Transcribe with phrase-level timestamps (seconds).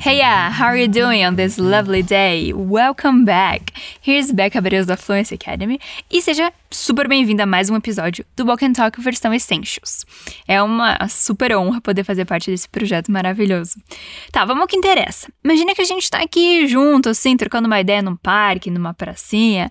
[0.00, 2.54] Hey yeah, how are you doing on this lovely day?
[2.54, 3.72] Welcome back!
[4.00, 5.78] Here's Becca da Fluency Academy
[6.08, 10.04] e seja super bem-vinda a mais um episódio do Walk and Talk versão Essentials.
[10.46, 13.80] É uma super honra poder fazer parte desse projeto maravilhoso.
[14.30, 15.32] Tá, vamos ao que interessa.
[15.44, 19.68] Imagina que a gente tá aqui junto, assim, trocando uma ideia num parque, numa pracinha,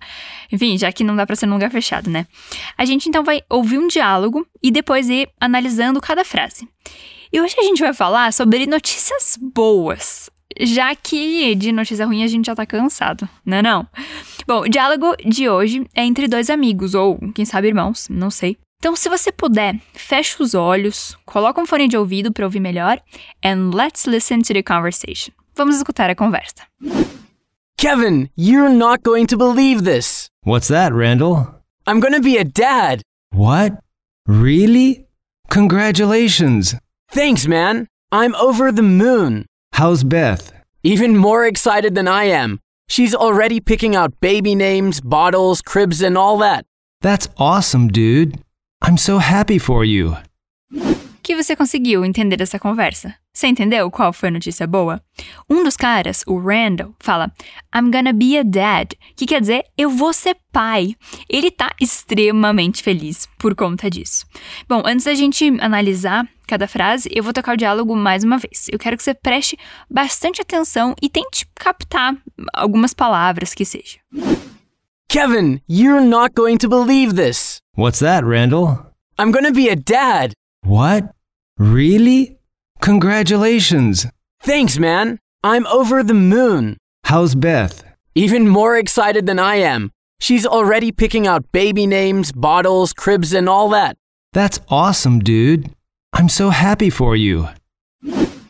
[0.52, 2.26] enfim, já que não dá pra ser num lugar fechado, né?
[2.76, 6.68] A gente então vai ouvir um diálogo e depois ir analisando cada frase.
[7.32, 10.28] E hoje a gente vai falar sobre notícias boas,
[10.60, 13.86] já que de notícia ruim a gente já tá cansado, né não?
[14.46, 18.56] Bom, o diálogo de hoje é entre dois amigos, ou quem sabe irmãos, não sei.
[18.78, 22.98] Então, se você puder, feche os olhos, coloca um fone de ouvido para ouvir melhor,
[23.44, 25.32] and let's listen to the conversation.
[25.54, 26.66] Vamos escutar a conversa.
[27.76, 30.28] Kevin, you're not going to believe this.
[30.44, 31.46] What's that, Randall?
[31.86, 33.02] I'm going to be a dad.
[33.34, 33.72] What?
[34.26, 35.06] Really?
[35.50, 36.74] Congratulations.
[37.10, 37.86] Thanks, man.
[38.12, 39.44] I'm over the moon.
[39.72, 40.52] How's Beth?
[40.82, 42.58] Even more excited than I am.
[42.88, 46.64] She's already picking out baby names, bottles, cribs, and all that.
[47.00, 48.38] That's awesome, dude.
[48.82, 50.16] I'm so happy for you.
[51.22, 53.14] que você conseguiu entender essa conversa?
[53.32, 55.00] Você entendeu qual foi a notícia boa?
[55.48, 57.32] Um dos caras, o Randall, fala
[57.74, 60.96] I'm gonna be a dad, que quer dizer eu vou ser pai.
[61.28, 64.26] Ele tá extremamente feliz por conta disso.
[64.68, 68.66] Bom, antes da gente analisar cada frase, eu vou tocar o diálogo mais uma vez.
[68.72, 69.56] Eu quero que você preste
[69.88, 72.16] bastante atenção e tente captar
[72.52, 73.98] algumas palavras que seja.
[75.08, 77.60] Kevin, you're not going to believe this.
[77.76, 78.86] What's that, Randall?
[79.18, 80.32] I'm gonna be a dad.
[80.64, 81.10] What?
[81.58, 82.39] Really?
[82.80, 84.06] Congratulations.
[84.42, 85.18] Thanks, man.
[85.44, 86.78] I'm over the moon.
[87.04, 87.84] How's Beth?
[88.14, 89.90] Even more excited than I am.
[90.18, 93.96] She's already picking out baby names, bottles, cribs, and all that.
[94.32, 95.70] That's awesome, dude.
[96.14, 97.48] I'm so happy for you.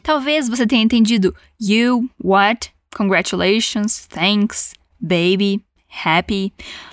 [0.05, 6.53] Talvez você tenha entendido you, what, congratulations, thanks, baby, happy.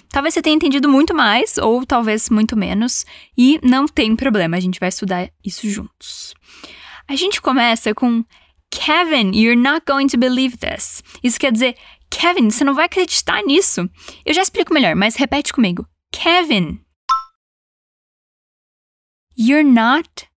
[0.09, 3.05] Talvez você tenha entendido muito mais, ou talvez muito menos,
[3.37, 6.33] e não tem problema, a gente vai estudar isso juntos.
[7.09, 8.25] A gente começa com
[8.69, 11.01] Kevin, you're not going to believe this.
[11.23, 11.77] Isso quer dizer,
[12.09, 13.89] Kevin, você não vai acreditar nisso.
[14.25, 15.87] Eu já explico melhor, mas repete comigo.
[16.11, 16.83] Kevin,
[19.37, 20.27] you're not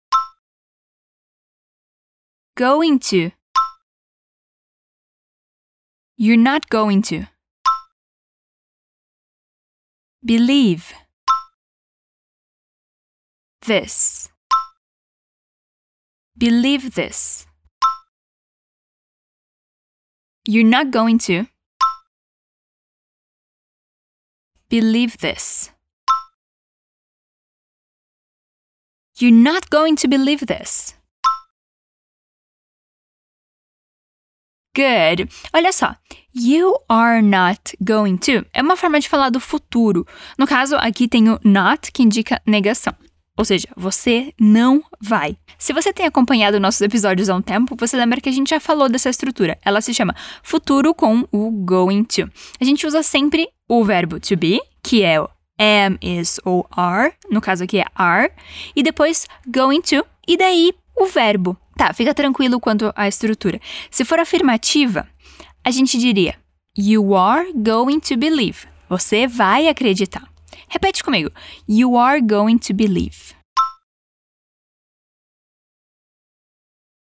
[2.57, 3.31] going to.
[6.17, 7.27] You're not going to.
[10.23, 10.93] Believe.
[13.65, 14.29] This.
[16.41, 17.45] Believe this.
[20.47, 21.45] You're not going to.
[24.67, 25.69] Believe this.
[29.19, 30.95] You're not going to believe this.
[34.73, 35.29] Good.
[35.53, 35.95] Olha só.
[36.33, 40.07] You are not going to é uma forma de falar do futuro.
[40.39, 42.95] No caso, aqui tem o not, que indica negação.
[43.37, 45.37] Ou seja, você não vai.
[45.57, 48.59] Se você tem acompanhado nossos episódios há um tempo, você lembra que a gente já
[48.59, 49.57] falou dessa estrutura.
[49.63, 52.29] Ela se chama futuro com o going to.
[52.59, 57.13] A gente usa sempre o verbo to be, que é o am, is ou are,
[57.29, 58.31] no caso aqui é are,
[58.75, 61.57] e depois going to, e daí o verbo.
[61.75, 63.59] Tá, fica tranquilo quanto à estrutura.
[63.89, 65.07] Se for afirmativa,
[65.63, 66.35] a gente diria
[66.77, 68.67] You are going to believe.
[68.89, 70.30] Você vai acreditar.
[70.71, 71.31] Repete comigo.
[71.67, 73.35] You are going to believe.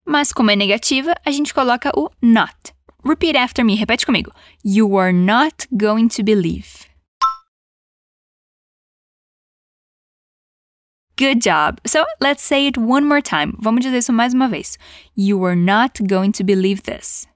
[0.07, 2.73] Mas como é negativa, a gente coloca o not.
[3.03, 3.77] Repeat after me.
[3.77, 4.31] Repete comigo.
[4.63, 6.87] You are not going to believe.
[11.17, 11.81] Good job.
[11.87, 13.55] So let's say it one more time.
[13.59, 14.77] Vamos dizer isso mais uma vez.
[15.15, 17.27] You are not going to believe this.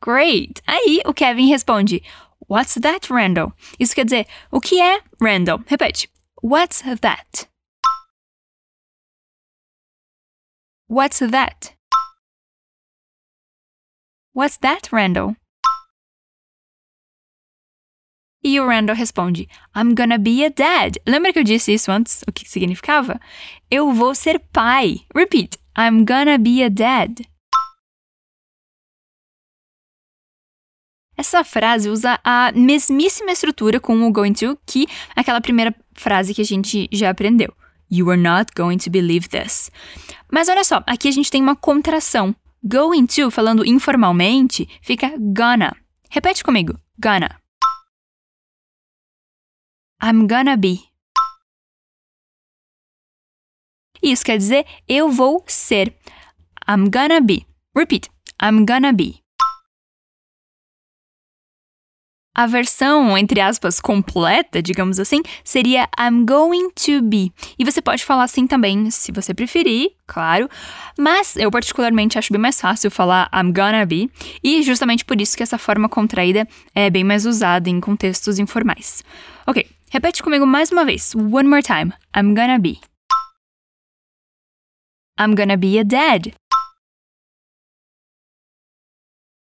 [0.00, 0.62] Great!
[0.66, 2.02] Aí o Kevin responde:
[2.48, 3.52] What's that, Randall?
[3.78, 5.62] Isso quer dizer, o que é, Randall?
[5.66, 6.08] Repete.
[6.42, 7.48] What's that?
[10.88, 11.74] What's that?
[14.32, 15.34] What's that, Randall?
[18.44, 21.00] E o Randall responde: I'm gonna be a dad.
[21.04, 22.22] Lembra que eu disse isso antes?
[22.28, 23.20] O que significava?
[23.68, 25.00] Eu vou ser pai.
[25.12, 27.26] Repeat: I'm gonna be a dad.
[31.16, 36.42] Essa frase usa a mesmíssima estrutura com o going to que aquela primeira frase que
[36.42, 37.54] a gente já aprendeu.
[37.90, 39.70] You are not going to believe this.
[40.30, 42.34] Mas olha só, aqui a gente tem uma contração.
[42.62, 45.74] Going to, falando informalmente, fica gonna.
[46.10, 46.78] Repete comigo.
[47.00, 47.40] Gonna.
[50.02, 50.80] I'm gonna be.
[54.02, 55.96] Isso quer dizer eu vou ser.
[56.68, 57.46] I'm gonna be.
[57.74, 58.10] Repeat.
[58.42, 59.25] I'm gonna be.
[62.38, 67.32] A versão, entre aspas, completa, digamos assim, seria I'm going to be.
[67.58, 70.46] E você pode falar assim também, se você preferir, claro.
[70.98, 74.10] Mas eu particularmente acho bem mais fácil falar I'm gonna be.
[74.44, 79.02] E justamente por isso que essa forma contraída é bem mais usada em contextos informais.
[79.46, 81.14] Ok, repete comigo mais uma vez.
[81.14, 81.94] One more time.
[82.14, 82.78] I'm gonna be.
[85.18, 86.34] I'm gonna be a dad.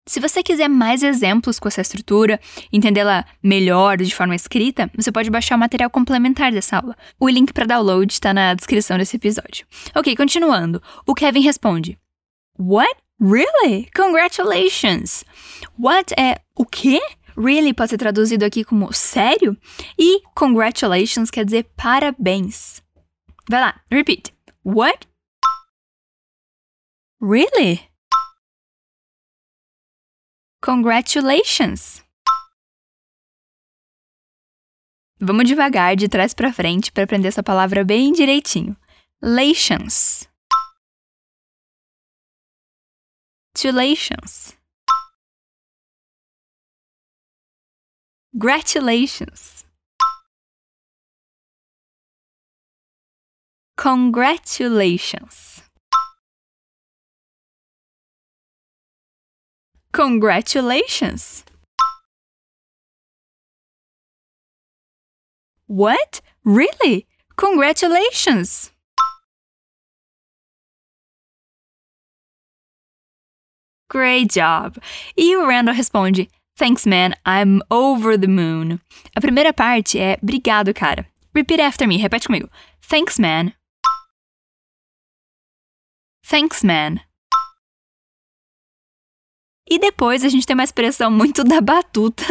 [0.08, 2.40] Se você quiser mais exemplos com essa estrutura,
[2.72, 6.96] entendê-la melhor de forma escrita, você pode baixar o material complementar dessa aula.
[7.18, 9.66] O link para download está na descrição desse episódio.
[9.94, 10.82] Ok, continuando.
[11.06, 11.98] O Kevin responde:
[12.58, 12.94] What?
[13.20, 13.90] Really?
[13.94, 15.24] Congratulations!
[15.78, 17.00] What é o quê?
[17.36, 19.56] Really pode ser traduzido aqui como sério
[19.98, 22.82] e congratulations quer dizer parabéns.
[23.48, 24.34] Vai lá, repeat.
[24.64, 25.06] What?
[27.20, 27.89] Really?
[30.62, 32.04] Congratulations!
[35.18, 38.76] Vamos devagar de trás para frente para aprender essa palavra bem direitinho.
[39.22, 40.28] Lations.
[43.54, 44.54] Tulations.
[48.34, 49.64] Gratulations.
[53.76, 55.69] Congratulations.
[60.00, 61.44] Congratulations!
[65.66, 66.22] What?
[66.42, 67.06] Really?
[67.36, 68.72] Congratulations!
[73.90, 74.78] Great job!
[75.18, 78.80] E o Randall responde: Thanks, man, I'm over the moon.
[79.14, 81.06] A primeira parte é obrigado, cara.
[81.34, 82.48] Repeat after me, repete comigo.
[82.80, 83.52] Thanks, man.
[86.24, 87.02] Thanks, man.
[89.70, 92.24] E depois a gente tem uma expressão muito da batuta,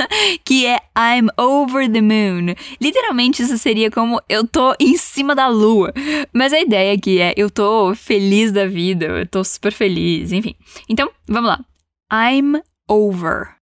[0.44, 2.54] que é I'm over the moon.
[2.82, 5.94] Literalmente isso seria como eu tô em cima da lua.
[6.34, 10.54] Mas a ideia aqui é eu tô feliz da vida, eu tô super feliz, enfim.
[10.90, 11.66] Então, vamos lá.
[12.12, 13.56] I'm over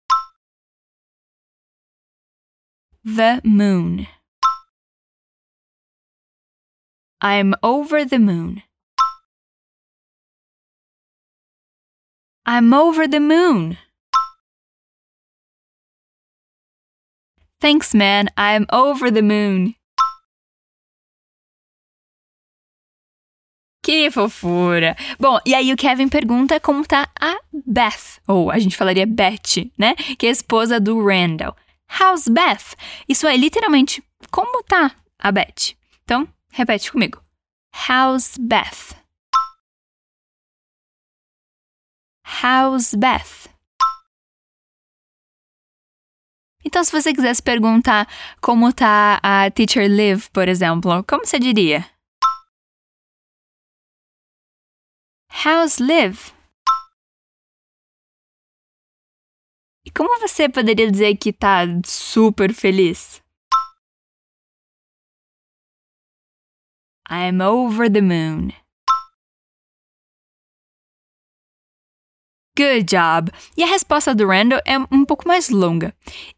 [3.04, 4.08] the moon.
[7.22, 8.62] I'm over the moon.
[12.46, 13.78] I'm over the moon.
[17.60, 18.30] Thanks, man.
[18.38, 19.74] I'm over the moon.
[23.84, 24.96] Que fofura!
[25.20, 29.70] Bom, e aí o Kevin pergunta como tá a Beth, ou a gente falaria Beth,
[29.78, 29.94] né?
[30.18, 31.56] Que é a esposa do Randall.
[32.00, 32.76] How's Beth?
[33.08, 35.76] Isso é literalmente como tá a Beth.
[36.04, 37.22] Então, repete comigo.
[37.88, 39.05] How's Beth?
[42.26, 43.48] How's Beth?
[46.66, 48.08] Então, se você quisesse perguntar
[48.42, 51.86] como tá a Teacher Liv, por exemplo, como você diria?
[55.30, 56.34] How's Liv?
[59.86, 63.22] E como você poderia dizer que tá super feliz?
[67.08, 68.65] I'm over the moon.
[72.58, 73.32] Good job!
[73.58, 75.94] E a resposta do Randall é um pouco mais longa.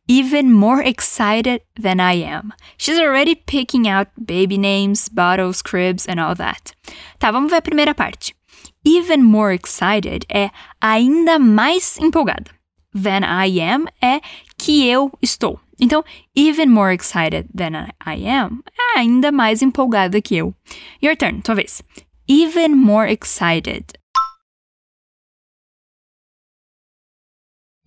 [0.10, 2.54] Even more excited than I am.
[2.76, 6.74] She's already picking out baby names, bottles, cribs and all that.
[7.20, 8.36] Tá, vamos ver a primeira parte.
[8.84, 10.50] Even more excited é
[10.82, 12.50] ainda mais empolgada.
[12.96, 14.20] Than I am é
[14.58, 15.60] que eu estou.
[15.80, 16.04] Então,
[16.36, 18.64] even more excited than I am
[18.96, 20.52] é ainda mais empolgada que eu.
[21.00, 21.84] Your turn, tua vez.
[22.28, 23.86] Even more excited.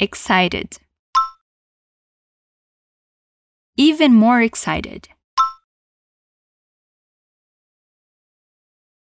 [0.01, 0.79] Excited.
[3.77, 5.09] Even more excited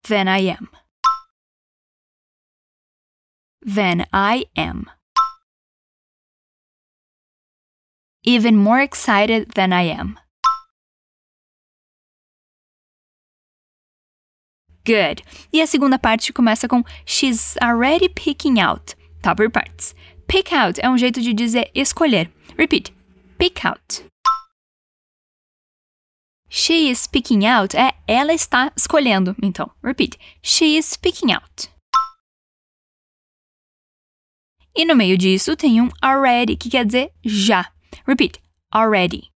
[0.08, 0.70] than I am.
[3.62, 4.90] Than I am.
[8.24, 10.18] Even more excited than I am.
[14.86, 15.22] Good.
[15.52, 18.96] E a segunda parte começa com She's already picking out.
[19.22, 19.94] Tá por partes.
[20.28, 22.30] Pick out é um jeito de dizer escolher.
[22.58, 22.94] Repeat.
[23.38, 24.06] Pick out.
[26.50, 29.36] She is picking out é ela está escolhendo.
[29.42, 30.18] Então, repeat.
[30.44, 31.72] She is picking out.
[34.76, 37.72] E no meio disso tem um already, que quer dizer já.
[38.06, 38.40] Repeat.
[38.74, 39.32] Already.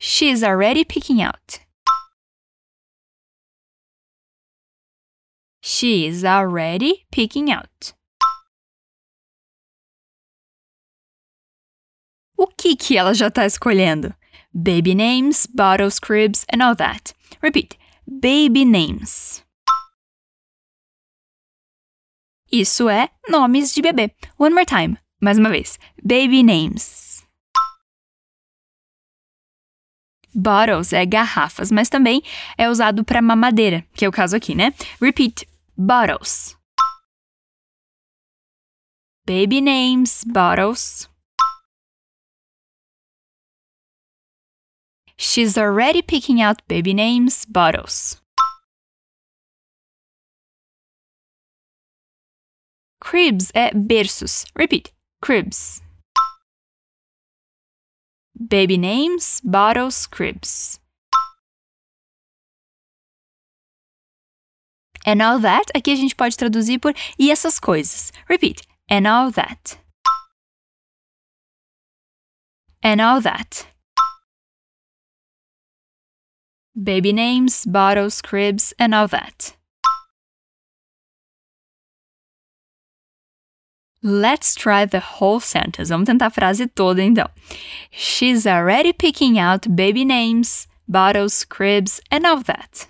[0.00, 1.60] She is already picking out.
[5.62, 7.94] She is already picking out.
[12.36, 14.14] O que que ela já está escolhendo?
[14.52, 17.14] Baby names, bottles, cribs, and all that.
[17.42, 17.78] Repeat.
[18.06, 19.44] Baby names.
[22.50, 24.14] Isso é nomes de bebê.
[24.38, 24.98] One more time.
[25.20, 25.78] Mais uma vez.
[26.02, 27.24] Baby names.
[30.34, 32.22] Bottles é garrafas, mas também
[32.58, 34.74] é usado para mamadeira, que é o caso aqui, né?
[35.00, 35.48] Repeat.
[35.76, 36.56] Bottles.
[39.26, 41.08] Baby names, bottles.
[45.16, 48.20] She's already picking out baby names, bottles.
[53.00, 54.46] Cribs é berços.
[54.56, 54.92] Repeat.
[55.20, 55.82] Cribs.
[58.34, 60.80] Baby names, bottles, cribs.
[65.06, 68.10] And all that, aqui a gente pode traduzir por e essas coisas.
[68.26, 68.62] Repeat.
[68.90, 69.78] And all that.
[72.82, 73.73] And all that.
[76.76, 79.54] Baby names, bottles, cribs, and all that.
[84.02, 85.88] Let's try the whole sentence.
[85.88, 87.30] Vamos tentar a frase toda então.
[87.90, 92.88] She's already picking out baby names, bottles, cribs, and all that.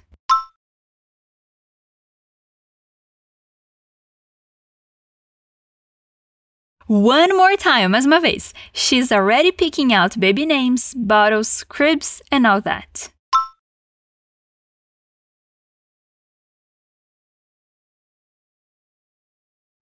[6.87, 8.53] One more time, mais uma vez.
[8.73, 13.14] She's already picking out baby names, bottles, cribs, and all that.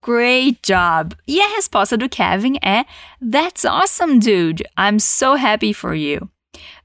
[0.03, 1.15] Great job!
[1.25, 2.85] E a resposta do Kevin é
[3.21, 4.61] That's awesome, dude!
[4.77, 6.29] I'm so happy for you.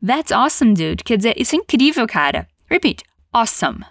[0.00, 1.02] That's awesome, dude.
[1.02, 2.48] Quer dizer, isso é incrível, cara.
[2.70, 3.02] Repeat.
[3.32, 3.84] Awesome.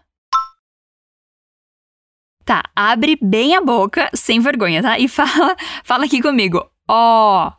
[2.45, 4.97] Tá, abre bem a boca, sem vergonha, tá?
[4.97, 6.65] E fala, fala aqui comigo.
[6.87, 7.51] Oh,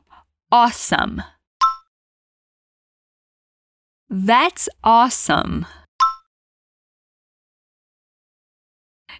[0.50, 1.22] awesome.
[4.08, 5.66] That's awesome.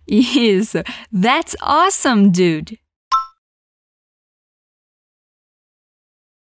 [0.09, 0.79] Isso.
[1.13, 2.81] That's awesome, dude.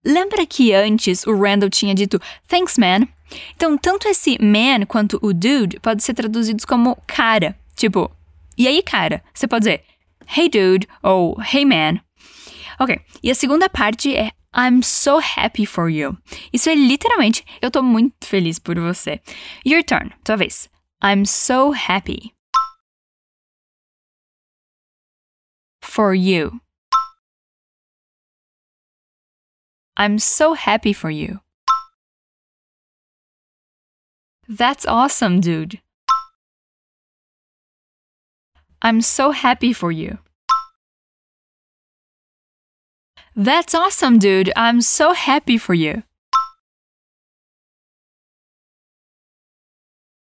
[0.03, 3.07] Lembra que antes o Randall tinha dito thanks, man?
[3.55, 7.57] Então, tanto esse man quanto o dude pode ser traduzidos como cara.
[7.75, 8.11] Tipo,
[8.55, 9.23] e aí, cara?
[9.33, 9.83] Você pode dizer
[10.37, 11.99] hey, dude ou hey, man.
[12.79, 16.17] Ok, e a segunda parte é I'm so happy for you.
[16.53, 19.19] Isso é literalmente eu tô muito feliz por você.
[19.65, 20.69] Your turn, tua vez.
[21.03, 22.34] I'm so happy.
[25.95, 26.59] For you.
[29.95, 31.39] I'm so happy for you.
[34.49, 35.79] That's awesome, dude.
[38.81, 40.17] I'm so happy for you.
[43.33, 44.51] That's awesome, dude.
[44.57, 46.03] I'm so happy for you.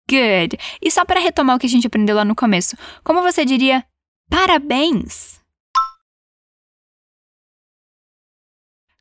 [0.09, 0.59] Good.
[0.81, 3.85] E só para retomar o que a gente aprendeu lá no começo, como você diria
[4.31, 5.45] parabéns?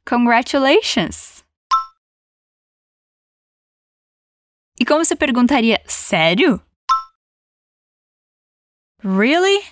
[0.08, 1.44] Congratulations!
[4.80, 6.64] E como você perguntaria, sério?
[9.04, 9.66] Really?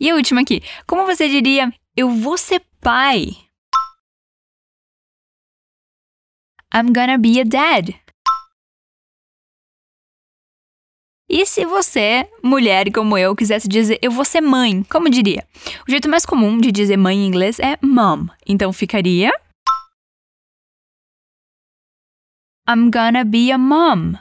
[0.00, 3.26] E a última aqui, como você diria, eu vou ser pai?
[6.74, 7.94] I'm gonna be a dad.
[11.28, 15.44] E se você, mulher como eu, quisesse dizer eu vou ser mãe, como diria?
[15.86, 18.26] O jeito mais comum de dizer mãe em inglês é mom.
[18.46, 19.32] Então ficaria
[22.68, 24.14] I'm gonna be a mom.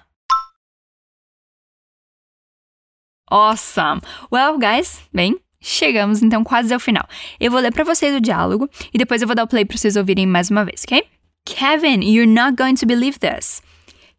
[3.29, 4.01] Awesome!
[4.31, 7.07] Well, guys, bem, chegamos então quase ao final.
[7.39, 9.77] Eu vou ler para vocês o diálogo e depois eu vou dar o play para
[9.77, 11.03] vocês ouvirem mais uma vez, ok?
[11.45, 13.61] Kevin, you're not going to believe this.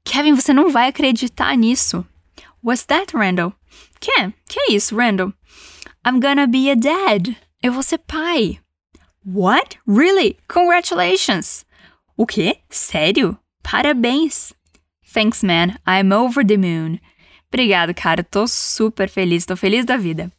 [0.05, 2.07] Kevin, você não vai acreditar nisso.
[2.67, 3.53] What's that, Randall?
[4.01, 4.33] Que?
[4.49, 5.33] Que é isso, Randall?
[6.05, 7.37] I'm gonna be a dad.
[7.63, 8.59] Eu vou ser pai.
[9.25, 9.79] What?
[9.87, 10.37] Really?
[10.49, 11.65] Congratulations.
[12.17, 12.59] O quê?
[12.69, 13.39] Sério?
[13.63, 14.53] Parabéns.
[15.15, 15.79] Thanks, man.
[15.87, 16.99] I'm over the moon.
[17.53, 18.25] Obrigado, cara.
[18.25, 19.47] Tô super feliz.
[19.47, 20.33] Tô feliz da vida.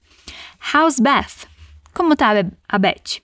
[0.74, 1.48] How's Beth?
[1.94, 3.22] Como tá a Beth?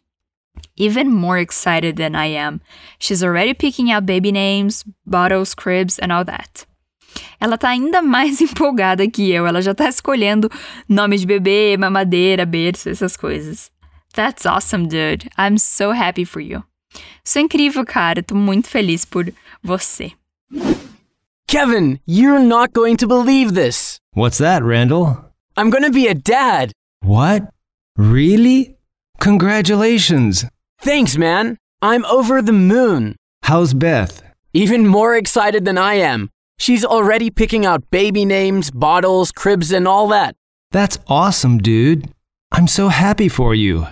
[0.77, 2.61] Even more excited than I am.
[2.99, 6.65] She's already picking out baby names, bottles, cribs, and all that.
[7.39, 9.45] Ela tá ainda mais empolgada que eu.
[9.45, 10.49] Ela já tá escolhendo
[10.87, 13.71] nome de bebê, mamadeira, berço, essas coisas.
[14.13, 15.29] That's awesome, dude.
[15.37, 16.63] I'm so happy for you.
[17.25, 18.21] Isso é incrível, cara.
[18.21, 19.31] Tô muito feliz por
[19.63, 20.11] você.
[21.47, 23.99] Kevin, you're not going to believe this.
[24.15, 25.17] What's that, Randall?
[25.57, 26.71] I'm gonna be a dad.
[27.03, 27.43] What?
[27.95, 28.75] Really?
[29.19, 30.45] Congratulations.
[30.81, 31.57] Thanks, man.
[31.81, 33.15] I'm over the moon.
[33.43, 34.21] How's Beth?
[34.53, 36.29] Even more excited than I am.
[36.63, 40.33] She's already picking out baby names, bottles, cribs, and all that.
[40.71, 42.07] That's awesome, dude.
[42.53, 43.85] I'm so happy for you.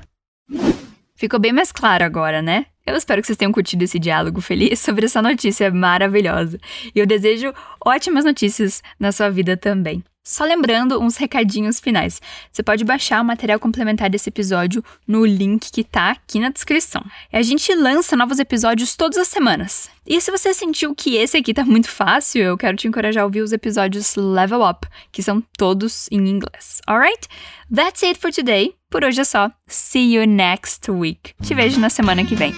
[1.13, 2.67] Ficou bem mais claro agora, né?
[2.87, 6.57] Eu espero que vocês tenham curtido esse diálogo feliz sobre essa notícia maravilhosa.
[6.95, 7.53] E eu desejo
[7.85, 10.01] ótimas notícias na sua vida também.
[10.23, 12.21] Só lembrando uns recadinhos finais.
[12.51, 17.03] Você pode baixar o material complementar desse episódio no link que tá aqui na descrição.
[17.33, 19.89] A gente lança novos episódios todas as semanas.
[20.05, 23.25] E se você sentiu que esse aqui tá muito fácil, eu quero te encorajar a
[23.25, 26.81] ouvir os episódios Level Up, que são todos em inglês.
[26.87, 27.27] Alright?
[27.73, 28.75] That's it for today.
[28.91, 29.49] Por hoje é só.
[29.67, 31.33] See you next week.
[31.41, 32.53] Te vejo na semana que vem.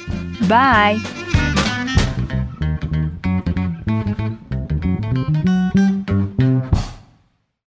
[0.47, 1.01] Bye!